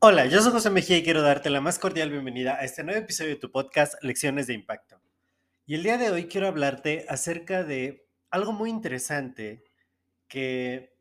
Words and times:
Hola, 0.00 0.26
yo 0.26 0.40
soy 0.40 0.52
José 0.52 0.70
Mejía 0.70 0.96
y 0.96 1.02
quiero 1.02 1.22
darte 1.22 1.50
la 1.50 1.60
más 1.60 1.78
cordial 1.78 2.10
bienvenida 2.10 2.54
a 2.54 2.64
este 2.64 2.84
nuevo 2.84 3.00
episodio 3.00 3.30
de 3.30 3.40
tu 3.40 3.50
podcast 3.50 3.94
Lecciones 4.02 4.46
de 4.46 4.54
Impacto. 4.54 5.00
Y 5.66 5.74
el 5.74 5.82
día 5.82 5.98
de 5.98 6.10
hoy 6.10 6.28
quiero 6.28 6.46
hablarte 6.46 7.04
acerca 7.08 7.64
de 7.64 8.06
algo 8.30 8.52
muy 8.52 8.70
interesante 8.70 9.64
que 10.28 10.94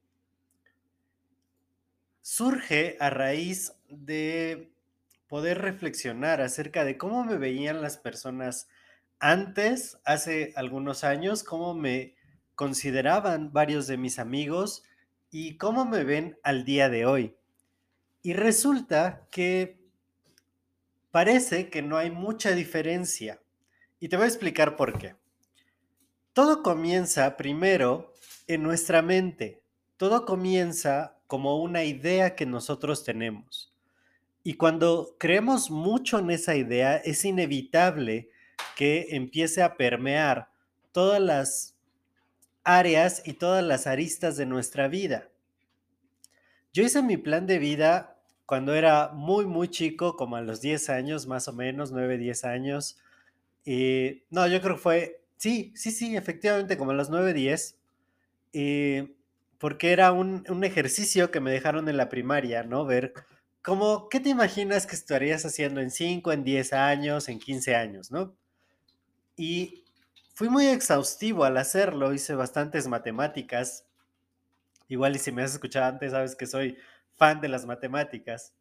surge 2.21 2.97
a 2.99 3.09
raíz 3.09 3.73
de 3.87 4.73
poder 5.27 5.61
reflexionar 5.61 6.41
acerca 6.41 6.83
de 6.83 6.97
cómo 6.97 7.23
me 7.23 7.37
veían 7.37 7.81
las 7.81 7.97
personas 7.97 8.67
antes, 9.19 9.99
hace 10.05 10.53
algunos 10.55 11.03
años, 11.03 11.43
cómo 11.43 11.73
me 11.75 12.15
consideraban 12.55 13.53
varios 13.53 13.87
de 13.87 13.97
mis 13.97 14.19
amigos 14.19 14.83
y 15.31 15.57
cómo 15.57 15.85
me 15.85 16.03
ven 16.03 16.37
al 16.43 16.65
día 16.65 16.89
de 16.89 17.05
hoy. 17.05 17.35
Y 18.21 18.33
resulta 18.33 19.27
que 19.31 19.79
parece 21.11 21.69
que 21.69 21.81
no 21.81 21.97
hay 21.97 22.11
mucha 22.11 22.51
diferencia. 22.51 23.41
Y 23.99 24.09
te 24.09 24.17
voy 24.17 24.25
a 24.25 24.29
explicar 24.29 24.75
por 24.75 24.97
qué. 24.97 25.15
Todo 26.33 26.61
comienza 26.61 27.37
primero 27.37 28.13
en 28.47 28.63
nuestra 28.63 29.01
mente. 29.01 29.61
Todo 29.97 30.25
comienza 30.25 31.17
como 31.27 31.61
una 31.61 31.83
idea 31.83 32.35
que 32.35 32.45
nosotros 32.45 33.03
tenemos. 33.03 33.73
Y 34.43 34.53
cuando 34.53 35.15
creemos 35.19 35.71
mucho 35.71 36.19
en 36.19 36.29
esa 36.29 36.55
idea, 36.55 36.97
es 36.97 37.25
inevitable 37.25 38.29
que 38.75 39.07
empiece 39.11 39.61
a 39.61 39.75
permear 39.75 40.49
todas 40.91 41.21
las 41.21 41.76
áreas 42.67 43.23
y 43.25 43.33
todas 43.33 43.63
las 43.63 43.87
aristas 43.87 44.35
de 44.35 44.45
nuestra 44.45 44.89
vida. 44.89 45.29
Yo 46.73 46.83
hice 46.83 47.01
mi 47.01 47.15
plan 47.17 47.47
de 47.47 47.59
vida 47.59 48.19
cuando 48.45 48.75
era 48.75 49.09
muy, 49.13 49.45
muy 49.45 49.69
chico, 49.69 50.15
como 50.15 50.35
a 50.35 50.41
los 50.41 50.61
10 50.61 50.89
años, 50.89 51.27
más 51.27 51.47
o 51.47 51.53
menos, 51.53 51.91
9, 51.91 52.17
10 52.17 52.43
años. 52.43 52.97
Y, 53.65 54.23
no, 54.29 54.45
yo 54.47 54.61
creo 54.61 54.75
que 54.75 54.81
fue, 54.81 55.21
sí, 55.37 55.71
sí, 55.75 55.91
sí, 55.91 56.15
efectivamente, 56.15 56.77
como 56.77 56.91
a 56.91 56.93
los 56.93 57.09
9, 57.09 57.33
10. 57.33 57.77
porque 59.57 59.91
era 59.91 60.11
un, 60.11 60.45
un, 60.49 60.63
ejercicio 60.63 61.31
que 61.31 61.39
me 61.39 61.51
dejaron 61.51 61.89
en 61.89 61.97
la 61.97 62.09
primaria, 62.09 62.63
¿no? 62.63 62.85
Ver 62.85 63.13
cómo, 63.63 64.07
¿qué 64.09 64.19
te 64.19 64.29
imaginas 64.29 64.85
que 64.85 64.95
estarías 64.95 65.45
haciendo 65.45 65.81
en 65.81 65.89
5, 65.89 66.31
en 66.31 66.43
10 66.43 66.73
años, 66.73 67.29
en 67.29 67.39
15 67.39 67.75
años, 67.75 68.11
¿no? 68.11 68.35
Y 69.37 69.85
fui 70.37 70.49
muy 70.49 70.67
exhaustivo 70.67 71.45
al 71.45 71.57
hacerlo, 71.57 72.13
hice 72.13 72.35
bastantes 72.35 72.87
matemáticas. 72.87 73.87
Igual 74.87 75.15
y 75.15 75.19
si 75.19 75.31
me 75.31 75.41
has 75.41 75.53
escuchado 75.53 75.87
antes, 75.87 76.11
sabes 76.11 76.35
que 76.35 76.45
soy 76.45 76.77
fan 77.15 77.41
de 77.41 77.47
las 77.47 77.65
matemáticas. 77.65 78.53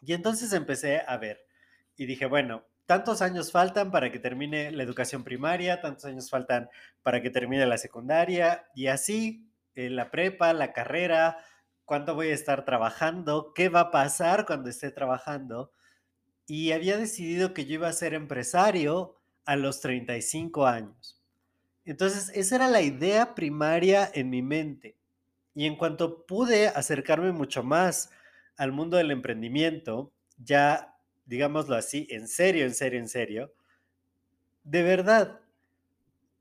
Y 0.00 0.14
entonces 0.14 0.50
empecé 0.54 1.02
a 1.06 1.18
ver 1.18 1.46
y 1.94 2.06
dije, 2.06 2.24
bueno, 2.24 2.64
tantos 2.86 3.20
años 3.20 3.52
faltan 3.52 3.90
para 3.90 4.10
que 4.10 4.18
termine 4.18 4.70
la 4.70 4.82
educación 4.82 5.24
primaria, 5.24 5.82
tantos 5.82 6.06
años 6.06 6.30
faltan 6.30 6.70
para 7.02 7.20
que 7.20 7.28
termine 7.28 7.66
la 7.66 7.76
secundaria 7.76 8.64
y 8.74 8.86
así 8.86 9.46
eh, 9.74 9.90
la 9.90 10.10
prepa, 10.10 10.54
la 10.54 10.72
carrera, 10.72 11.36
cuánto 11.84 12.14
voy 12.14 12.28
a 12.28 12.34
estar 12.34 12.64
trabajando, 12.64 13.52
qué 13.54 13.68
va 13.68 13.80
a 13.80 13.90
pasar 13.90 14.46
cuando 14.46 14.70
esté 14.70 14.90
trabajando. 14.90 15.70
Y 16.46 16.72
había 16.72 16.96
decidido 16.96 17.52
que 17.52 17.66
yo 17.66 17.74
iba 17.74 17.88
a 17.88 17.92
ser 17.92 18.14
empresario 18.14 19.18
a 19.44 19.56
los 19.56 19.80
35 19.80 20.66
años. 20.66 21.20
Entonces, 21.84 22.30
esa 22.34 22.56
era 22.56 22.68
la 22.68 22.82
idea 22.82 23.34
primaria 23.34 24.10
en 24.14 24.30
mi 24.30 24.42
mente. 24.42 24.96
Y 25.54 25.66
en 25.66 25.76
cuanto 25.76 26.24
pude 26.26 26.68
acercarme 26.68 27.32
mucho 27.32 27.62
más 27.62 28.10
al 28.56 28.72
mundo 28.72 28.96
del 28.96 29.10
emprendimiento, 29.10 30.12
ya, 30.38 30.96
digámoslo 31.26 31.76
así, 31.76 32.06
en 32.10 32.28
serio, 32.28 32.64
en 32.64 32.74
serio, 32.74 33.00
en 33.00 33.08
serio, 33.08 33.52
de 34.64 34.82
verdad, 34.82 35.40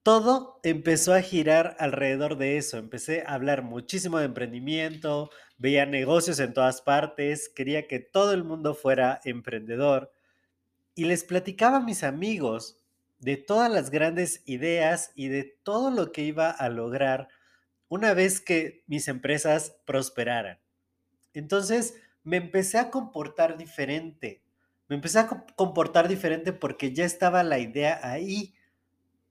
todo 0.03 0.59
empezó 0.63 1.13
a 1.13 1.21
girar 1.21 1.75
alrededor 1.79 2.37
de 2.37 2.57
eso. 2.57 2.77
Empecé 2.77 3.21
a 3.21 3.33
hablar 3.33 3.63
muchísimo 3.63 4.19
de 4.19 4.25
emprendimiento, 4.25 5.29
veía 5.57 5.85
negocios 5.85 6.39
en 6.39 6.53
todas 6.53 6.81
partes, 6.81 7.49
quería 7.49 7.87
que 7.87 7.99
todo 7.99 8.33
el 8.33 8.43
mundo 8.43 8.73
fuera 8.73 9.19
emprendedor 9.25 10.11
y 10.95 11.05
les 11.05 11.23
platicaba 11.23 11.77
a 11.77 11.81
mis 11.81 12.03
amigos 12.03 12.80
de 13.21 13.37
todas 13.37 13.71
las 13.71 13.91
grandes 13.91 14.43
ideas 14.45 15.11
y 15.15 15.29
de 15.29 15.43
todo 15.63 15.91
lo 15.91 16.11
que 16.11 16.23
iba 16.23 16.49
a 16.49 16.69
lograr 16.69 17.29
una 17.87 18.13
vez 18.13 18.41
que 18.41 18.83
mis 18.87 19.07
empresas 19.07 19.77
prosperaran. 19.85 20.59
Entonces 21.33 21.95
me 22.23 22.37
empecé 22.37 22.77
a 22.77 22.89
comportar 22.89 23.57
diferente. 23.57 24.43
Me 24.87 24.95
empecé 24.95 25.19
a 25.19 25.27
comportar 25.55 26.07
diferente 26.07 26.51
porque 26.51 26.93
ya 26.93 27.05
estaba 27.05 27.43
la 27.43 27.59
idea 27.59 27.99
ahí. 28.03 28.55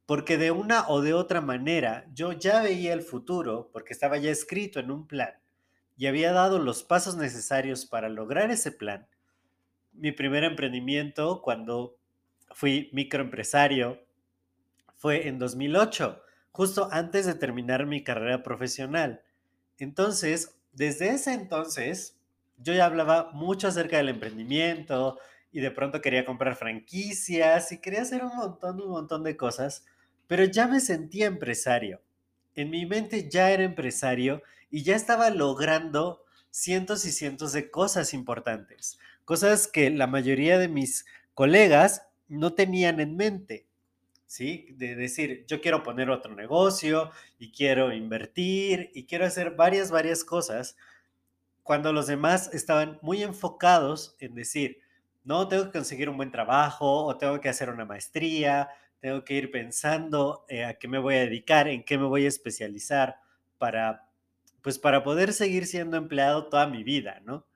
Porque 0.06 0.38
de 0.38 0.50
una 0.50 0.88
o 0.88 1.02
de 1.02 1.12
otra 1.12 1.40
manera 1.40 2.06
yo 2.12 2.32
ya 2.32 2.62
veía 2.62 2.92
el 2.92 3.02
futuro 3.02 3.70
porque 3.72 3.92
estaba 3.92 4.18
ya 4.18 4.30
escrito 4.30 4.80
en 4.80 4.90
un 4.90 5.06
plan 5.06 5.34
y 5.96 6.06
había 6.06 6.32
dado 6.32 6.58
los 6.58 6.82
pasos 6.82 7.16
necesarios 7.16 7.86
para 7.86 8.08
lograr 8.08 8.50
ese 8.50 8.72
plan. 8.72 9.06
Mi 9.92 10.12
primer 10.12 10.44
emprendimiento, 10.44 11.42
cuando 11.42 11.99
fui 12.52 12.90
microempresario 12.92 14.00
fue 14.96 15.28
en 15.28 15.38
2008, 15.38 16.22
justo 16.52 16.88
antes 16.92 17.24
de 17.24 17.34
terminar 17.34 17.86
mi 17.86 18.04
carrera 18.04 18.42
profesional. 18.42 19.22
Entonces, 19.78 20.58
desde 20.72 21.10
ese 21.10 21.32
entonces, 21.32 22.18
yo 22.58 22.74
ya 22.74 22.84
hablaba 22.84 23.30
mucho 23.32 23.68
acerca 23.68 23.96
del 23.96 24.10
emprendimiento 24.10 25.18
y 25.52 25.60
de 25.60 25.70
pronto 25.70 26.00
quería 26.00 26.26
comprar 26.26 26.54
franquicias 26.54 27.72
y 27.72 27.78
quería 27.78 28.02
hacer 28.02 28.22
un 28.24 28.36
montón, 28.36 28.80
un 28.80 28.90
montón 28.90 29.24
de 29.24 29.36
cosas, 29.36 29.86
pero 30.26 30.44
ya 30.44 30.68
me 30.68 30.80
sentía 30.80 31.26
empresario. 31.26 32.02
En 32.54 32.70
mi 32.70 32.84
mente 32.84 33.28
ya 33.30 33.50
era 33.50 33.64
empresario 33.64 34.42
y 34.70 34.82
ya 34.82 34.96
estaba 34.96 35.30
logrando 35.30 36.24
cientos 36.50 37.04
y 37.06 37.12
cientos 37.12 37.52
de 37.52 37.70
cosas 37.70 38.12
importantes, 38.12 38.98
cosas 39.24 39.66
que 39.66 39.90
la 39.90 40.06
mayoría 40.06 40.58
de 40.58 40.68
mis 40.68 41.06
colegas 41.34 42.09
no 42.36 42.54
tenían 42.54 43.00
en 43.00 43.16
mente, 43.16 43.66
¿sí? 44.26 44.68
De 44.72 44.94
decir, 44.94 45.44
yo 45.46 45.60
quiero 45.60 45.82
poner 45.82 46.10
otro 46.10 46.34
negocio 46.34 47.10
y 47.38 47.50
quiero 47.50 47.92
invertir 47.92 48.90
y 48.94 49.04
quiero 49.04 49.26
hacer 49.26 49.56
varias, 49.56 49.90
varias 49.90 50.24
cosas, 50.24 50.76
cuando 51.62 51.92
los 51.92 52.06
demás 52.06 52.52
estaban 52.52 52.98
muy 53.02 53.22
enfocados 53.22 54.16
en 54.20 54.34
decir, 54.34 54.78
no, 55.24 55.48
tengo 55.48 55.66
que 55.66 55.78
conseguir 55.78 56.08
un 56.08 56.16
buen 56.16 56.30
trabajo 56.30 57.04
o 57.04 57.16
tengo 57.16 57.40
que 57.40 57.48
hacer 57.48 57.70
una 57.70 57.84
maestría, 57.84 58.70
tengo 59.00 59.24
que 59.24 59.34
ir 59.34 59.50
pensando 59.50 60.44
eh, 60.48 60.64
a 60.64 60.74
qué 60.74 60.88
me 60.88 60.98
voy 60.98 61.16
a 61.16 61.20
dedicar, 61.20 61.68
en 61.68 61.84
qué 61.84 61.98
me 61.98 62.06
voy 62.06 62.24
a 62.24 62.28
especializar 62.28 63.16
para, 63.58 64.08
pues 64.62 64.78
para 64.78 65.02
poder 65.02 65.32
seguir 65.32 65.66
siendo 65.66 65.96
empleado 65.96 66.48
toda 66.48 66.66
mi 66.66 66.84
vida, 66.84 67.20
¿no? 67.24 67.46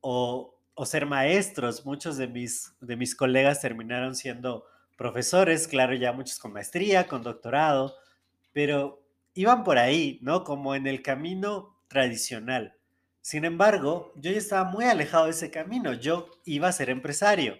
O, 0.00 0.55
o 0.76 0.86
ser 0.86 1.06
maestros. 1.06 1.84
Muchos 1.84 2.16
de 2.16 2.28
mis, 2.28 2.74
de 2.80 2.96
mis 2.96 3.16
colegas 3.16 3.60
terminaron 3.60 4.14
siendo 4.14 4.66
profesores, 4.96 5.66
claro, 5.66 5.94
ya 5.94 6.12
muchos 6.12 6.38
con 6.38 6.52
maestría, 6.52 7.08
con 7.08 7.22
doctorado, 7.22 7.96
pero 8.52 9.02
iban 9.34 9.64
por 9.64 9.78
ahí, 9.78 10.18
¿no? 10.22 10.44
Como 10.44 10.74
en 10.74 10.86
el 10.86 11.02
camino 11.02 11.76
tradicional. 11.88 12.74
Sin 13.22 13.44
embargo, 13.44 14.12
yo 14.16 14.30
ya 14.30 14.38
estaba 14.38 14.70
muy 14.70 14.84
alejado 14.84 15.24
de 15.24 15.32
ese 15.32 15.50
camino. 15.50 15.94
Yo 15.94 16.30
iba 16.44 16.68
a 16.68 16.72
ser 16.72 16.90
empresario 16.90 17.58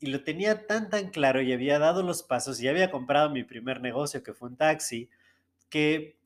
y 0.00 0.06
lo 0.06 0.24
tenía 0.24 0.66
tan, 0.66 0.90
tan 0.90 1.10
claro 1.10 1.40
y 1.40 1.52
había 1.52 1.78
dado 1.78 2.02
los 2.02 2.22
pasos 2.22 2.60
y 2.60 2.68
había 2.68 2.90
comprado 2.90 3.30
mi 3.30 3.44
primer 3.44 3.80
negocio, 3.80 4.22
que 4.22 4.34
fue 4.34 4.48
un 4.48 4.56
taxi, 4.56 5.08
que 5.68 6.18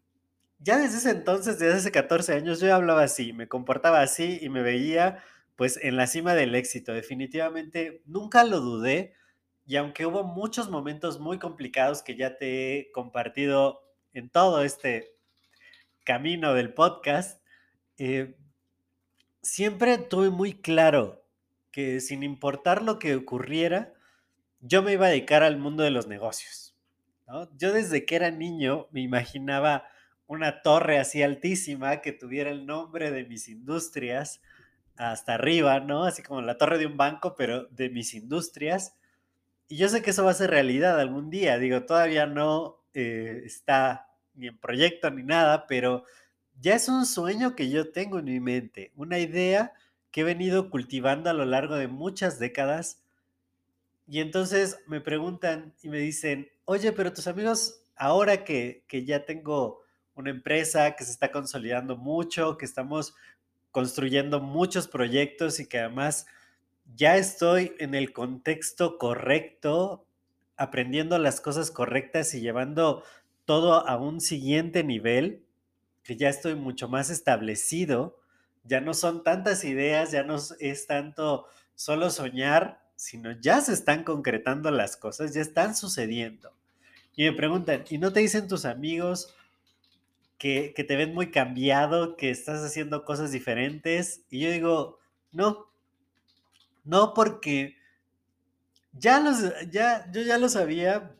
ya 0.60 0.78
desde 0.78 0.98
ese 0.98 1.10
entonces, 1.10 1.58
desde 1.58 1.78
hace 1.78 1.92
14 1.92 2.34
años, 2.34 2.60
yo 2.60 2.74
hablaba 2.74 3.02
así, 3.02 3.32
me 3.32 3.48
comportaba 3.48 4.00
así 4.00 4.38
y 4.40 4.48
me 4.48 4.62
veía 4.62 5.22
pues 5.58 5.76
en 5.82 5.96
la 5.96 6.06
cima 6.06 6.36
del 6.36 6.54
éxito. 6.54 6.92
Definitivamente 6.94 8.00
nunca 8.06 8.44
lo 8.44 8.60
dudé 8.60 9.14
y 9.66 9.74
aunque 9.74 10.06
hubo 10.06 10.22
muchos 10.22 10.70
momentos 10.70 11.18
muy 11.18 11.40
complicados 11.40 12.04
que 12.04 12.14
ya 12.14 12.38
te 12.38 12.78
he 12.78 12.92
compartido 12.92 13.82
en 14.12 14.30
todo 14.30 14.62
este 14.62 15.16
camino 16.04 16.54
del 16.54 16.72
podcast, 16.74 17.42
eh, 17.96 18.38
siempre 19.42 19.98
tuve 19.98 20.30
muy 20.30 20.52
claro 20.52 21.26
que 21.72 22.00
sin 22.00 22.22
importar 22.22 22.80
lo 22.82 23.00
que 23.00 23.16
ocurriera, 23.16 23.92
yo 24.60 24.84
me 24.84 24.92
iba 24.92 25.06
a 25.06 25.10
dedicar 25.10 25.42
al 25.42 25.58
mundo 25.58 25.82
de 25.82 25.90
los 25.90 26.06
negocios. 26.06 26.76
Yo 27.56 27.72
desde 27.72 28.06
que 28.06 28.14
era 28.14 28.30
niño 28.30 28.86
me 28.92 29.00
imaginaba 29.00 29.88
una 30.28 30.62
torre 30.62 30.98
así 30.98 31.20
altísima 31.24 32.00
que 32.00 32.12
tuviera 32.12 32.50
el 32.50 32.64
nombre 32.64 33.10
de 33.10 33.24
mis 33.24 33.48
industrias 33.48 34.40
hasta 34.98 35.34
arriba, 35.34 35.80
¿no? 35.80 36.04
Así 36.04 36.22
como 36.22 36.42
la 36.42 36.58
torre 36.58 36.78
de 36.78 36.86
un 36.86 36.96
banco, 36.96 37.34
pero 37.36 37.66
de 37.66 37.88
mis 37.88 38.14
industrias. 38.14 38.96
Y 39.68 39.76
yo 39.76 39.88
sé 39.88 40.02
que 40.02 40.10
eso 40.10 40.24
va 40.24 40.32
a 40.32 40.34
ser 40.34 40.50
realidad 40.50 40.98
algún 40.98 41.30
día. 41.30 41.58
Digo, 41.58 41.84
todavía 41.84 42.26
no 42.26 42.82
eh, 42.94 43.42
está 43.44 44.08
ni 44.34 44.48
en 44.48 44.58
proyecto 44.58 45.10
ni 45.10 45.22
nada, 45.22 45.66
pero 45.66 46.04
ya 46.60 46.74
es 46.74 46.88
un 46.88 47.06
sueño 47.06 47.54
que 47.54 47.70
yo 47.70 47.92
tengo 47.92 48.18
en 48.18 48.24
mi 48.26 48.40
mente, 48.40 48.92
una 48.96 49.18
idea 49.20 49.72
que 50.10 50.22
he 50.22 50.24
venido 50.24 50.70
cultivando 50.70 51.30
a 51.30 51.34
lo 51.34 51.44
largo 51.44 51.76
de 51.76 51.86
muchas 51.86 52.40
décadas. 52.40 53.02
Y 54.08 54.20
entonces 54.20 54.80
me 54.88 55.00
preguntan 55.00 55.74
y 55.82 55.88
me 55.88 55.98
dicen, 55.98 56.50
oye, 56.64 56.92
pero 56.92 57.12
tus 57.12 57.28
amigos, 57.28 57.82
ahora 57.94 58.42
que, 58.42 58.84
que 58.88 59.04
ya 59.04 59.24
tengo 59.24 59.82
una 60.14 60.30
empresa 60.30 60.96
que 60.96 61.04
se 61.04 61.12
está 61.12 61.30
consolidando 61.30 61.96
mucho, 61.96 62.56
que 62.58 62.64
estamos 62.64 63.14
construyendo 63.70 64.40
muchos 64.40 64.88
proyectos 64.88 65.60
y 65.60 65.66
que 65.66 65.80
además 65.80 66.26
ya 66.94 67.16
estoy 67.16 67.74
en 67.78 67.94
el 67.94 68.12
contexto 68.12 68.98
correcto, 68.98 70.06
aprendiendo 70.56 71.18
las 71.18 71.40
cosas 71.40 71.70
correctas 71.70 72.34
y 72.34 72.40
llevando 72.40 73.04
todo 73.44 73.86
a 73.86 73.96
un 73.96 74.20
siguiente 74.20 74.84
nivel, 74.84 75.44
que 76.02 76.16
ya 76.16 76.28
estoy 76.28 76.54
mucho 76.54 76.88
más 76.88 77.10
establecido, 77.10 78.18
ya 78.64 78.80
no 78.80 78.94
son 78.94 79.22
tantas 79.22 79.64
ideas, 79.64 80.10
ya 80.10 80.22
no 80.22 80.36
es 80.58 80.86
tanto 80.86 81.46
solo 81.74 82.10
soñar, 82.10 82.82
sino 82.96 83.32
ya 83.32 83.60
se 83.60 83.72
están 83.72 84.04
concretando 84.04 84.70
las 84.70 84.96
cosas, 84.96 85.32
ya 85.32 85.40
están 85.40 85.76
sucediendo. 85.76 86.52
Y 87.14 87.24
me 87.24 87.32
preguntan, 87.32 87.84
¿y 87.88 87.98
no 87.98 88.12
te 88.12 88.20
dicen 88.20 88.48
tus 88.48 88.64
amigos 88.64 89.34
que, 90.38 90.72
te 90.86 90.96
ven 90.96 91.14
muy 91.14 91.30
cambiado, 91.30 92.16
que 92.16 92.30
estás 92.30 92.62
haciendo 92.62 93.04
cosas 93.04 93.32
diferentes? 93.32 94.24
Y 94.30 94.40
yo 94.40 94.50
digo, 94.50 94.98
no, 95.32 95.70
no, 96.84 97.12
porque 97.12 97.76
ya 98.92 99.20
los, 99.20 99.38
ya, 99.70 100.10
yo 100.12 100.22
ya 100.22 100.38
lo 100.38 100.48
sabía 100.48 101.14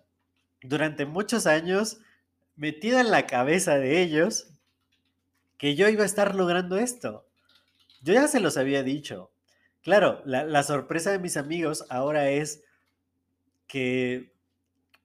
durante 0.63 1.05
muchos 1.05 1.47
años, 1.47 2.01
metida 2.57 3.01
en 3.01 3.11
la 3.11 3.27
cabeza 3.27 3.79
de 3.79 4.01
ellos, 4.01 4.51
que 5.59 5.75
yo 5.75 5.89
iba 5.89 6.05
a 6.05 6.07
estar 6.07 6.35
logrando 6.35 6.79
esto. 6.79 7.27
Yo 8.03 8.15
ya 8.15 8.29
se 8.29 8.41
los 8.41 8.57
había 8.57 8.83
dicho. 8.85 9.33
Claro, 9.83 10.23
la, 10.25 10.45
la 10.45 10.63
sorpresa 10.63 11.11
de 11.11 11.19
mis 11.19 11.37
amigos 11.37 11.85
ahora 11.91 12.31
es 12.31 12.63
que 13.67 14.33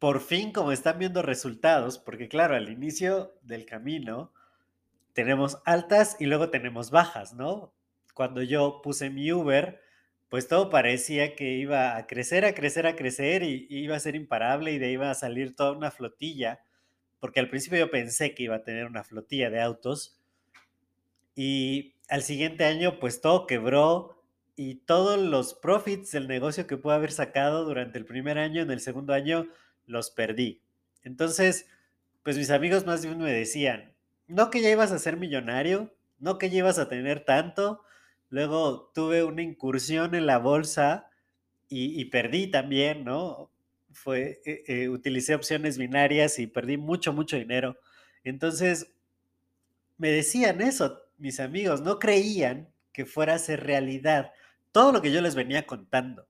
por 0.04 0.20
fin, 0.20 0.52
como 0.52 0.74
están 0.74 1.00
viendo 1.00 1.22
resultados, 1.22 1.98
porque 1.98 2.28
claro, 2.28 2.56
al 2.56 2.68
inicio 2.70 3.40
del 3.42 3.66
camino 3.66 4.34
tenemos 5.14 5.60
altas 5.64 6.18
y 6.20 6.26
luego 6.26 6.50
tenemos 6.50 6.92
bajas, 6.92 7.32
¿no? 7.34 7.74
Cuando 8.14 8.44
yo 8.44 8.82
puse 8.84 9.10
mi 9.10 9.32
Uber, 9.32 9.80
pues 10.28 10.50
todo 10.50 10.70
parecía 10.70 11.38
que 11.38 11.54
iba 11.54 11.96
a 11.96 12.06
crecer, 12.06 12.44
a 12.44 12.54
crecer, 12.54 12.86
a 12.86 12.98
crecer 12.98 13.44
y, 13.44 13.66
iba 13.70 13.96
a 13.96 14.00
ser 14.02 14.18
imparable 14.18 14.74
y 14.74 14.78
de 14.78 14.88
ahí 14.88 14.92
iba 14.92 15.10
a 15.10 15.14
salir 15.16 15.56
toda 15.56 15.72
una 15.72 15.90
flotilla, 15.90 16.60
porque 17.22 17.40
al 17.40 17.48
principio 17.48 17.80
yo 17.80 17.90
pensé 17.90 18.36
que 18.36 18.44
iba 18.44 18.58
a 18.58 18.64
tener 18.66 18.88
una 18.88 19.06
flotilla 19.06 19.50
de 19.50 19.62
autos 19.62 20.20
y 21.34 21.96
al 22.10 22.24
siguiente 22.24 22.66
año 22.66 23.00
pues 23.00 23.22
todo 23.22 23.48
quebró 23.48 24.22
y 24.58 24.76
todos 24.84 25.18
los 25.18 25.54
profits 25.54 26.12
del 26.12 26.28
negocio 26.28 26.68
que 26.68 26.76
pude 26.76 26.96
haber 26.96 27.14
sacado 27.14 27.64
durante 27.64 27.98
el 27.98 28.06
primer 28.06 28.38
año, 28.38 28.64
en 28.64 28.70
el 28.72 28.82
segundo 28.82 29.14
año 29.14 29.48
los 29.86 30.12
perdí. 30.12 30.62
Entonces, 31.04 31.68
pues 32.24 32.38
mis 32.38 32.52
amigos 32.52 32.86
más 32.86 33.04
bien 33.06 33.18
me 33.18 33.32
decían, 33.32 33.94
no 34.28 34.50
que 34.50 34.62
ya 34.62 34.70
ibas 34.70 34.92
a 34.92 35.00
ser 35.00 35.18
millonario, 35.18 35.94
no 36.20 36.38
que 36.38 36.50
ya 36.50 36.60
ibas 36.60 36.80
a 36.80 36.90
tener 36.90 37.26
tanto, 37.26 37.84
Luego 38.34 38.90
tuve 38.96 39.24
una 39.24 39.44
incursión 39.44 40.16
en 40.16 40.26
la 40.26 40.40
bolsa 40.40 41.08
y, 41.70 42.04
perdí 42.06 42.48
también, 42.48 43.04
¿no? 43.04 43.52
Fue, 43.92 44.42
eh, 44.44 44.64
eh, 44.66 44.90
utilicé 44.90 45.36
opciones 45.36 45.78
binarias 45.78 46.40
y 46.40 46.48
perdí 46.48 46.78
mucho, 46.78 47.14
mucho 47.14 47.38
dinero. 47.38 47.78
Entonces, 48.24 48.92
me 50.00 50.10
decían 50.10 50.62
eso, 50.62 51.00
mis 51.20 51.40
amigos, 51.40 51.82
no 51.82 52.00
creían 52.00 52.70
que 52.92 53.06
fuera 53.06 53.36
a 53.36 53.40
ser 53.40 53.66
realidad 53.66 54.32
todo 54.72 54.92
lo 54.92 55.04
que 55.04 55.12
yo 55.12 55.22
les 55.22 55.36
venía 55.36 55.68
contando. 55.68 56.26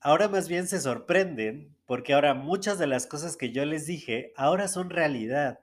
Ahora 0.00 0.28
más 0.28 0.48
bien 0.48 0.66
se 0.66 0.80
sorprenden 0.80 1.76
porque 1.84 2.14
ahora 2.14 2.32
muchas 2.34 2.78
de 2.78 2.86
las 2.86 3.06
cosas 3.06 3.36
que 3.36 3.52
yo 3.52 3.64
les 3.66 3.86
dije 3.86 4.32
ahora 4.34 4.66
son 4.66 4.88
realidad. 4.88 5.60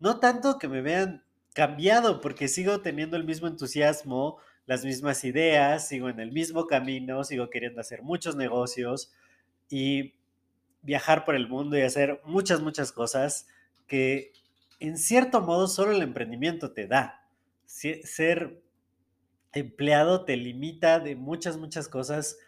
No 0.00 0.18
tanto 0.18 0.58
que 0.58 0.68
me 0.68 0.82
vean 0.82 1.24
cambiado 1.54 2.20
porque 2.20 2.48
sigo 2.48 2.80
teniendo 2.80 3.16
el 3.16 3.24
mismo 3.24 3.46
entusiasmo, 3.46 4.38
las 4.66 4.84
mismas 4.84 5.24
ideas, 5.24 5.86
sigo 5.88 6.08
en 6.08 6.18
el 6.18 6.32
mismo 6.32 6.66
camino, 6.66 7.22
sigo 7.22 7.50
queriendo 7.50 7.80
hacer 7.80 8.02
muchos 8.02 8.34
negocios 8.36 9.12
y 9.70 10.14
viajar 10.82 11.24
por 11.24 11.36
el 11.36 11.48
mundo 11.48 11.78
y 11.78 11.82
hacer 11.82 12.20
muchas, 12.24 12.60
muchas 12.60 12.90
cosas 12.92 13.46
que 13.86 14.32
en 14.80 14.98
cierto 14.98 15.40
modo 15.40 15.68
solo 15.68 15.92
el 15.92 16.02
emprendimiento 16.02 16.72
te 16.72 16.86
da. 16.88 17.28
Ser 17.64 18.60
empleado 19.52 20.24
te 20.24 20.36
limita 20.36 20.98
de 20.98 21.14
muchas, 21.14 21.56
muchas 21.56 21.88
cosas 21.88 22.38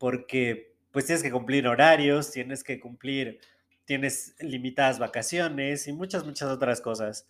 porque 0.00 0.74
pues 0.90 1.06
tienes 1.06 1.22
que 1.22 1.30
cumplir 1.30 1.68
horarios, 1.68 2.32
tienes 2.32 2.64
que 2.64 2.80
cumplir, 2.80 3.38
tienes 3.84 4.34
limitadas 4.40 4.98
vacaciones 4.98 5.86
y 5.86 5.92
muchas, 5.92 6.24
muchas 6.24 6.50
otras 6.50 6.80
cosas 6.80 7.28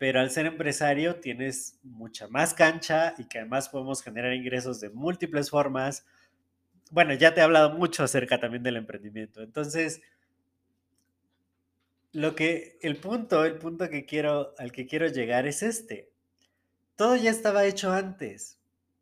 pero 0.00 0.20
al 0.20 0.30
ser 0.30 0.46
empresario 0.46 1.16
tienes 1.16 1.78
mucha 1.82 2.26
más 2.26 2.54
cancha 2.54 3.14
y 3.18 3.28
que 3.28 3.38
además 3.38 3.68
podemos 3.68 4.02
generar 4.02 4.32
ingresos 4.32 4.80
de 4.80 4.88
múltiples 4.88 5.50
formas. 5.50 6.06
Bueno, 6.90 7.12
ya 7.12 7.34
te 7.34 7.40
he 7.40 7.44
hablado 7.44 7.76
mucho 7.76 8.04
acerca 8.04 8.40
también 8.40 8.62
del 8.62 8.78
emprendimiento. 8.78 9.42
Entonces, 9.42 10.00
lo 12.12 12.34
que 12.34 12.78
el 12.80 12.96
punto, 12.96 13.44
el 13.44 13.58
punto 13.58 13.90
que 13.90 14.06
quiero 14.06 14.54
al 14.56 14.72
que 14.72 14.86
quiero 14.86 15.06
llegar 15.06 15.46
es 15.46 15.62
este. 15.62 16.10
Todo 16.96 17.16
ya 17.16 17.30
estaba 17.30 17.66
hecho 17.66 17.92
antes. 17.92 18.58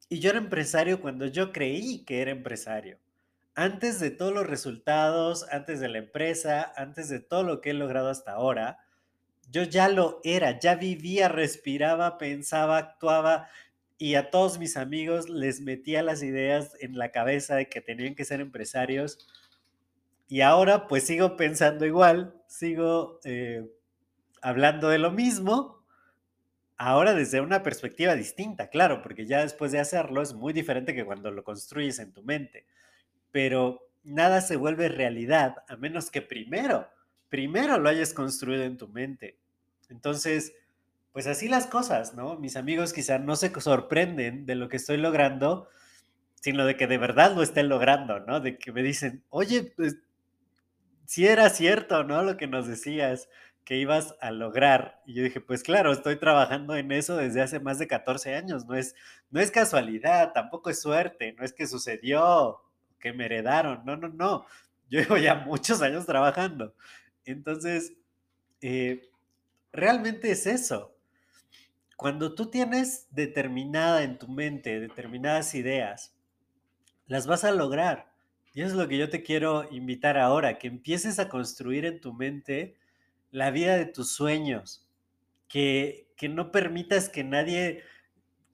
Y 0.09 0.21
yo 0.21 0.31
era 0.31 0.39
empresario 0.39 1.01
cuando 1.01 1.27
yo 1.27 1.53
creí 1.53 2.05
que 2.05 2.23
era 2.23 2.31
empresario. 2.31 2.99
Antes 3.55 4.01
de 4.01 4.11
todos 4.11 4.33
los 4.33 4.47
resultados, 4.47 5.47
antes 5.51 5.81
de 5.81 5.89
la 5.89 5.99
empresa, 5.99 6.73
antes 6.77 7.09
de 7.09 7.21
todo 7.21 7.43
lo 7.43 7.61
que 7.61 7.71
he 7.71 7.75
logrado 7.75 8.09
hasta 8.09 8.33
ahora, 8.33 8.79
yo 9.51 9.63
ya 9.65 9.89
lo 9.89 10.21
era, 10.25 10.59
ya 10.59 10.77
vivía, 10.77 11.29
respiraba, 11.29 12.19
pensaba, 12.19 12.79
actuaba 12.79 13.49
y 13.99 14.15
a 14.15 14.31
todos 14.31 14.59
mis 14.59 14.77
amigos 14.77 15.29
les 15.29 15.61
metía 15.61 16.03
las 16.03 16.23
ideas 16.23 16.77
en 16.81 16.97
la 16.97 17.11
cabeza 17.11 17.57
de 17.57 17.69
que 17.69 17.81
tenían 17.81 18.15
que 18.15 18.25
ser 18.25 18.41
empresarios. 18.41 19.27
Y 20.29 20.43
ahora 20.43 20.87
pues 20.87 21.05
sigo 21.05 21.37
pensando 21.37 21.85
igual, 21.85 22.35
sigo 22.47 23.19
eh, 23.25 23.69
hablando 24.41 24.89
de 24.89 24.99
lo 24.99 25.11
mismo, 25.11 25.78
ahora 26.79 27.13
desde 27.15 27.41
una 27.41 27.63
perspectiva 27.63 28.15
distinta, 28.15 28.71
claro, 28.71 29.03
porque 29.03 29.27
ya 29.27 29.43
después 29.43 29.73
de 29.73 29.81
hacerlo 29.81 30.23
es 30.23 30.33
muy 30.35 30.53
diferente 30.53 30.95
que 30.95 31.05
cuando 31.05 31.31
lo 31.31 31.45
construyes 31.45 31.99
en 31.99 32.13
tu 32.13 32.23
mente. 32.23 32.67
Pero 33.31 33.91
nada 34.05 34.41
se 34.41 34.57
vuelve 34.57 34.89
realidad 34.89 35.57
a 35.69 35.77
menos 35.77 36.11
que 36.11 36.23
primero 36.23 36.89
primero 37.29 37.79
lo 37.79 37.89
hayas 37.89 38.13
construido 38.13 38.65
en 38.65 38.77
tu 38.77 38.89
mente. 38.89 39.39
Entonces, 39.89 40.53
pues 41.13 41.27
así 41.27 41.49
las 41.49 41.67
cosas, 41.67 42.15
¿no? 42.15 42.37
Mis 42.39 42.57
amigos 42.57 42.93
quizá 42.93 43.19
no 43.19 43.37
se 43.37 43.53
sorprenden 43.61 44.47
de 44.47 44.55
lo 44.55 44.69
que 44.69 44.77
estoy 44.77 44.99
logrando, 44.99 45.69
sino 46.35 46.65
de 46.65 46.77
que 46.77 46.87
de 46.87 46.99
verdad 46.99 47.35
lo 47.35 47.43
estén 47.43 47.69
logrando, 47.69 48.21
¿no? 48.21 48.41
De 48.41 48.59
que 48.59 48.73
me 48.73 48.83
dicen, 48.83 49.25
oye, 49.31 49.73
pues 49.77 49.97
si 51.07 51.27
era 51.27 51.49
cierto, 51.49 52.05
¿no? 52.05 52.23
Lo 52.23 52.37
que 52.37 52.47
nos 52.47 52.67
decías 52.67 53.29
que 53.69 53.77
ibas 53.77 54.15
a 54.23 54.31
lograr. 54.31 55.03
Y 55.05 55.13
yo 55.13 55.23
dije, 55.23 55.43
pues 55.43 55.63
claro, 55.63 55.93
estoy 55.93 56.17
trabajando 56.17 56.75
en 56.75 56.91
eso 56.91 57.19
desde 57.19 57.43
hace 57.43 57.61
más 57.61 57.79
de 57.79 57.87
14 57.87 58.35
años, 58.35 58.65
no 58.65 58.75
es, 58.75 58.95
no 59.31 59.41
es 59.41 59.51
casualidad, 59.51 60.33
tampoco 60.33 60.71
es 60.71 60.81
suerte, 60.81 61.35
no 61.35 61.45
es 61.45 61.53
que 61.53 61.67
sucedió, 61.67 62.63
que 62.99 63.13
me 63.13 63.27
heredaron, 63.27 63.85
no, 63.85 63.95
no, 63.99 64.09
no. 64.09 64.47
Yo 64.89 65.01
llevo 65.01 65.19
ya 65.19 65.35
muchos 65.35 65.83
años 65.83 66.07
trabajando. 66.07 66.75
Entonces, 67.27 67.93
eh, 68.63 69.11
realmente 69.71 70.31
es 70.31 70.47
eso. 70.47 70.97
Cuando 71.99 72.35
tú 72.35 72.47
tienes 72.47 73.07
determinada 73.11 74.03
en 74.03 74.19
tu 74.19 74.29
mente, 74.29 74.81
determinadas 74.81 75.55
ideas, 75.55 76.17
las 77.07 77.27
vas 77.27 77.45
a 77.45 77.51
lograr. 77.51 78.11
Y 78.55 78.63
eso 78.63 78.71
es 78.71 78.77
lo 78.79 78.89
que 78.89 78.97
yo 78.97 79.11
te 79.11 79.23
quiero 79.23 79.71
invitar 79.71 80.17
ahora, 80.17 80.57
que 80.57 80.69
empieces 80.69 81.19
a 81.19 81.29
construir 81.29 81.85
en 81.85 82.01
tu 82.01 82.15
mente 82.15 82.78
la 83.31 83.51
vida 83.51 83.77
de 83.77 83.87
tus 83.87 84.13
sueños, 84.13 84.87
que, 85.49 86.09
que 86.17 86.29
no 86.29 86.51
permitas 86.53 87.09
que 87.09 87.25
nadie 87.25 87.83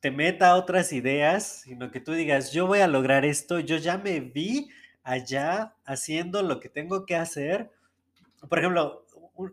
te 0.01 0.11
meta 0.11 0.57
otras 0.57 0.93
ideas, 0.93 1.63
sino 1.65 1.91
que 1.91 2.01
tú 2.01 2.13
digas, 2.13 2.53
yo 2.53 2.67
voy 2.67 2.81
a 2.81 2.87
lograr 2.87 3.25
esto, 3.25 3.59
yo 3.61 3.79
ya 3.79 3.99
me 3.99 4.21
vi 4.21 4.69
allá 5.03 5.75
haciendo 5.85 6.43
lo 6.43 6.61
que 6.61 6.69
tengo 6.69 7.07
que 7.07 7.17
hacer. 7.17 7.71
Por 8.49 8.59
ejemplo, 8.59 9.07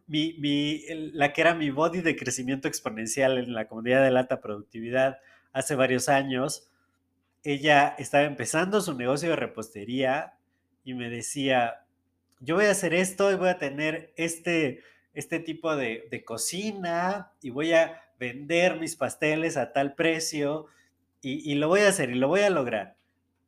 mi, 0.08 0.84
la 1.14 1.34
que 1.34 1.42
era 1.42 1.56
mi 1.56 1.70
body 1.70 2.02
de 2.02 2.16
crecimiento 2.16 2.68
exponencial 2.68 3.38
en 3.38 3.54
la 3.54 3.68
comunidad 3.68 4.04
de 4.04 4.12
la 4.12 4.22
alta 4.22 4.42
productividad 4.42 5.20
hace 5.54 5.76
varios 5.76 6.10
años, 6.10 6.70
ella 7.44 7.96
estaba 7.98 8.24
empezando 8.24 8.82
su 8.82 8.94
negocio 8.96 9.30
de 9.30 9.36
repostería 9.36 10.34
y 10.84 10.94
me 10.94 11.10
decía, 11.10 11.86
yo 12.40 12.56
voy 12.56 12.66
a 12.66 12.72
hacer 12.72 12.94
esto 12.94 13.32
y 13.32 13.36
voy 13.36 13.50
a 13.50 13.58
tener 13.58 14.14
este, 14.16 14.82
este 15.14 15.40
tipo 15.40 15.76
de, 15.76 16.08
de 16.10 16.24
cocina 16.24 17.32
y 17.42 17.50
voy 17.50 17.74
a 17.74 18.02
vender 18.20 18.80
mis 18.80 18.96
pasteles 18.96 19.58
a 19.58 19.74
tal 19.74 19.96
precio 19.96 20.68
y, 21.22 21.52
y, 21.52 21.56
lo 21.56 21.68
voy 21.68 21.82
a 21.82 21.90
hacer 21.90 22.10
y 22.10 22.16
lo 22.16 22.28
voy 22.28 22.42
a 22.42 22.50
lograr. 22.50 22.96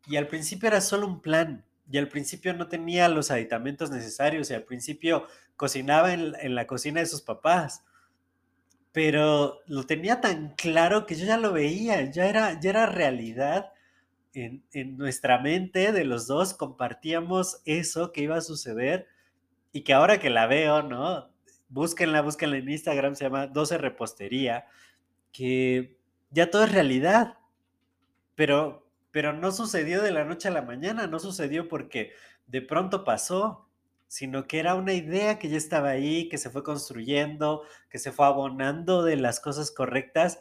Y 0.07 0.17
al 0.17 0.27
principio 0.27 0.67
era 0.67 0.81
solo 0.81 1.07
un 1.07 1.21
plan 1.21 1.65
y 1.89 1.97
al 1.97 2.07
principio 2.07 2.53
no 2.53 2.67
tenía 2.67 3.07
los 3.09 3.31
aditamentos 3.31 3.91
necesarios 3.91 4.49
y 4.49 4.53
al 4.53 4.63
principio 4.63 5.27
cocinaba 5.55 6.13
en, 6.13 6.33
en 6.39 6.55
la 6.55 6.67
cocina 6.67 6.99
de 6.99 7.05
sus 7.05 7.21
papás. 7.21 7.83
Pero 8.91 9.59
lo 9.65 9.85
tenía 9.85 10.21
tan 10.21 10.53
claro 10.55 11.05
que 11.05 11.15
yo 11.15 11.25
ya 11.25 11.37
lo 11.37 11.51
veía, 11.51 12.11
ya 12.11 12.27
era, 12.27 12.59
ya 12.59 12.69
era 12.69 12.85
realidad 12.85 13.71
en, 14.33 14.63
en, 14.71 14.97
nuestra 14.97 15.39
mente 15.39 15.91
de 15.91 16.05
los 16.05 16.27
dos 16.27 16.53
compartíamos 16.53 17.61
eso 17.65 18.11
que 18.11 18.21
iba 18.21 18.37
a 18.37 18.41
suceder 18.41 19.07
y 19.71 19.81
que 19.81 19.93
ahora 19.93 20.19
que 20.19 20.29
la 20.29 20.47
veo, 20.47 20.83
¿no? 20.83 21.32
Búsquenla, 21.73 22.21
búsquenla 22.21 22.57
en 22.57 22.69
Instagram, 22.69 23.15
se 23.15 23.23
llama 23.23 23.47
12 23.47 23.79
Repostería, 23.79 24.67
que 25.31 25.97
ya 26.29 26.51
todo 26.51 26.65
es 26.65 26.71
realidad, 26.71 27.39
pero, 28.35 28.87
pero 29.09 29.33
no 29.33 29.51
sucedió 29.51 30.03
de 30.03 30.11
la 30.11 30.23
noche 30.23 30.49
a 30.49 30.51
la 30.51 30.61
mañana, 30.61 31.07
no 31.07 31.17
sucedió 31.17 31.67
porque 31.67 32.11
de 32.45 32.61
pronto 32.61 33.03
pasó, 33.03 33.67
sino 34.07 34.45
que 34.45 34.59
era 34.59 34.75
una 34.75 34.93
idea 34.93 35.39
que 35.39 35.49
ya 35.49 35.57
estaba 35.57 35.89
ahí, 35.89 36.29
que 36.29 36.37
se 36.37 36.51
fue 36.51 36.61
construyendo, 36.61 37.63
que 37.89 37.97
se 37.97 38.11
fue 38.11 38.27
abonando 38.27 39.03
de 39.03 39.15
las 39.15 39.39
cosas 39.39 39.71
correctas 39.71 40.39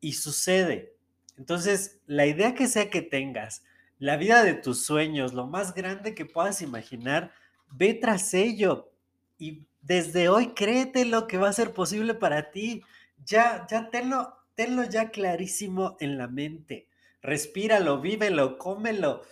y 0.00 0.14
sucede. 0.14 0.96
Entonces, 1.38 2.00
la 2.06 2.26
idea 2.26 2.56
que 2.56 2.66
sea 2.66 2.90
que 2.90 3.02
tengas, 3.02 3.62
la 4.00 4.16
vida 4.16 4.42
de 4.42 4.54
tus 4.54 4.84
sueños, 4.84 5.32
lo 5.32 5.46
más 5.46 5.74
grande 5.74 6.16
que 6.16 6.26
puedas 6.26 6.60
imaginar, 6.60 7.30
ve 7.70 7.94
tras 7.94 8.34
ello 8.34 8.90
y 9.38 9.64
desde 9.86 10.28
hoy 10.28 10.48
créete 10.48 11.04
lo 11.04 11.28
que 11.28 11.38
va 11.38 11.48
a 11.48 11.52
ser 11.52 11.72
posible 11.72 12.14
para 12.14 12.50
ti. 12.50 12.82
Ya, 13.24 13.66
ya 13.70 13.88
tenlo, 13.90 14.36
tenlo 14.56 14.82
ya 14.82 15.10
clarísimo 15.10 15.96
en 16.00 16.18
la 16.18 16.26
mente. 16.26 16.88
Respíralo, 17.22 18.00
vívelo, 18.00 18.58
cómelo. 18.58 19.22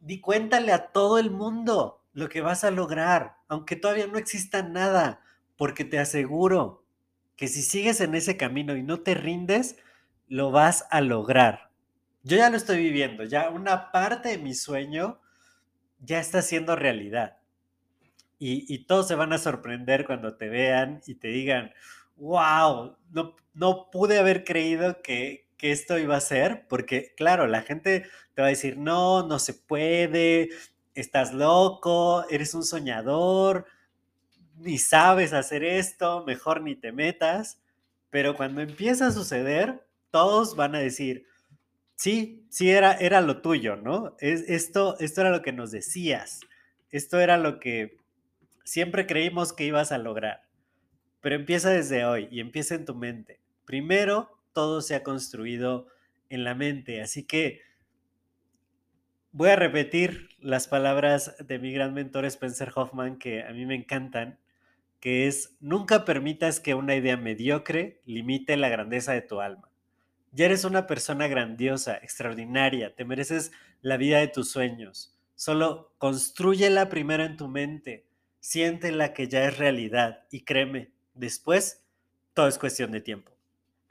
Di 0.00 0.20
cuéntale 0.20 0.72
a 0.72 0.86
todo 0.86 1.18
el 1.18 1.30
mundo 1.30 2.02
lo 2.14 2.30
que 2.30 2.40
vas 2.40 2.64
a 2.64 2.70
lograr, 2.70 3.36
aunque 3.46 3.76
todavía 3.76 4.06
no 4.06 4.16
exista 4.16 4.62
nada, 4.62 5.20
porque 5.58 5.84
te 5.84 5.98
aseguro 5.98 6.82
que 7.36 7.48
si 7.48 7.60
sigues 7.60 8.00
en 8.00 8.14
ese 8.14 8.38
camino 8.38 8.76
y 8.76 8.82
no 8.82 9.00
te 9.00 9.14
rindes, 9.14 9.76
lo 10.28 10.50
vas 10.50 10.86
a 10.90 11.02
lograr. 11.02 11.70
Yo 12.22 12.38
ya 12.38 12.48
lo 12.48 12.56
estoy 12.56 12.78
viviendo, 12.78 13.24
ya 13.24 13.50
una 13.50 13.92
parte 13.92 14.30
de 14.30 14.38
mi 14.38 14.54
sueño 14.54 15.20
ya 15.98 16.20
está 16.20 16.40
siendo 16.40 16.74
realidad. 16.74 17.39
Y, 18.40 18.64
y 18.72 18.86
todos 18.86 19.06
se 19.06 19.14
van 19.14 19.32
a 19.32 19.38
sorprender 19.38 20.04
cuando 20.04 20.34
te 20.34 20.48
vean 20.48 21.00
y 21.06 21.14
te 21.14 21.28
digan, 21.28 21.72
wow, 22.16 22.96
no, 23.12 23.36
no 23.54 23.90
pude 23.92 24.18
haber 24.18 24.44
creído 24.44 25.00
que, 25.02 25.46
que 25.56 25.72
esto 25.72 25.98
iba 25.98 26.16
a 26.16 26.20
ser, 26.20 26.66
porque 26.68 27.12
claro, 27.16 27.46
la 27.46 27.62
gente 27.62 28.06
te 28.34 28.42
va 28.42 28.46
a 28.48 28.50
decir, 28.50 28.78
no, 28.78 29.26
no 29.26 29.38
se 29.38 29.54
puede, 29.54 30.48
estás 30.94 31.34
loco, 31.34 32.24
eres 32.30 32.54
un 32.54 32.64
soñador, 32.64 33.66
ni 34.56 34.78
sabes 34.78 35.32
hacer 35.32 35.62
esto, 35.62 36.24
mejor 36.26 36.62
ni 36.62 36.76
te 36.76 36.92
metas, 36.92 37.60
pero 38.10 38.36
cuando 38.36 38.60
empieza 38.60 39.08
a 39.08 39.12
suceder, 39.12 39.86
todos 40.10 40.56
van 40.56 40.74
a 40.74 40.80
decir, 40.80 41.26
sí, 41.94 42.46
sí 42.48 42.70
era, 42.70 42.94
era 42.94 43.20
lo 43.20 43.40
tuyo, 43.42 43.76
¿no? 43.76 44.16
Es, 44.18 44.42
esto, 44.48 44.98
esto 44.98 45.20
era 45.20 45.30
lo 45.30 45.42
que 45.42 45.52
nos 45.52 45.70
decías, 45.70 46.40
esto 46.90 47.20
era 47.20 47.36
lo 47.36 47.60
que 47.60 47.99
siempre 48.70 49.04
creímos 49.04 49.52
que 49.52 49.64
ibas 49.64 49.90
a 49.90 49.98
lograr. 49.98 50.44
Pero 51.20 51.34
empieza 51.34 51.70
desde 51.70 52.04
hoy 52.04 52.28
y 52.30 52.38
empieza 52.38 52.76
en 52.76 52.84
tu 52.84 52.94
mente. 52.94 53.40
Primero, 53.64 54.38
todo 54.52 54.80
se 54.80 54.94
ha 54.94 55.02
construido 55.02 55.88
en 56.28 56.44
la 56.44 56.54
mente, 56.54 57.02
así 57.02 57.24
que 57.24 57.62
voy 59.32 59.50
a 59.50 59.56
repetir 59.56 60.28
las 60.38 60.68
palabras 60.68 61.34
de 61.44 61.58
mi 61.58 61.72
gran 61.72 61.94
mentor 61.94 62.24
Spencer 62.26 62.70
Hoffman 62.72 63.18
que 63.18 63.42
a 63.42 63.50
mí 63.50 63.66
me 63.66 63.74
encantan, 63.74 64.38
que 65.00 65.26
es, 65.26 65.56
nunca 65.58 66.04
permitas 66.04 66.60
que 66.60 66.74
una 66.74 66.94
idea 66.94 67.16
mediocre 67.16 68.00
limite 68.04 68.56
la 68.56 68.68
grandeza 68.68 69.12
de 69.12 69.22
tu 69.22 69.40
alma. 69.40 69.68
Ya 70.30 70.44
eres 70.44 70.62
una 70.62 70.86
persona 70.86 71.26
grandiosa, 71.26 71.96
extraordinaria, 71.96 72.94
te 72.94 73.04
mereces 73.04 73.50
la 73.82 73.96
vida 73.96 74.20
de 74.20 74.28
tus 74.28 74.48
sueños. 74.52 75.18
Solo 75.34 75.92
construyela 75.98 76.88
primero 76.88 77.24
en 77.24 77.36
tu 77.36 77.48
mente, 77.48 78.06
siéntela 78.40 79.12
que 79.12 79.28
ya 79.28 79.44
es 79.44 79.58
realidad 79.58 80.24
y 80.30 80.44
créeme, 80.44 80.92
después 81.14 81.84
todo 82.34 82.48
es 82.48 82.58
cuestión 82.58 82.90
de 82.90 83.00
tiempo. 83.00 83.32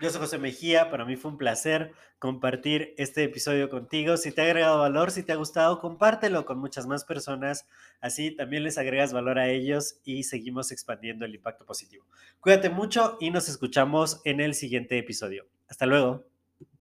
Yo 0.02 0.10
soy 0.10 0.22
José 0.22 0.38
Mejía, 0.38 0.90
para 0.90 1.04
mí 1.04 1.18
fue 1.18 1.32
un 1.32 1.38
placer 1.38 1.94
compartir 2.20 2.94
este 2.98 3.24
episodio 3.24 3.70
contigo. 3.70 4.16
Si 4.16 4.32
te 4.32 4.42
ha 4.42 4.46
agregado 4.46 4.80
valor, 4.80 5.12
si 5.12 5.24
te 5.24 5.34
ha 5.34 5.36
gustado, 5.36 5.80
compártelo 5.80 6.46
con 6.46 6.58
muchas 6.58 6.88
más 6.88 7.04
personas. 7.04 7.68
Así 8.00 8.32
también 8.32 8.64
les 8.64 8.78
agregas 8.78 9.12
valor 9.12 9.40
a 9.40 9.50
ellos 9.50 10.00
y 10.06 10.24
seguimos 10.24 10.72
expandiendo 10.72 11.26
el 11.26 11.36
impacto 11.36 11.66
positivo. 11.66 12.06
Cuídate 12.40 12.70
mucho 12.70 13.18
y 13.20 13.32
nos 13.32 13.50
escuchamos 13.50 14.22
en 14.24 14.40
el 14.40 14.54
siguiente 14.54 14.98
episodio. 14.98 15.48
Hasta 15.68 15.86
luego. 15.86 16.29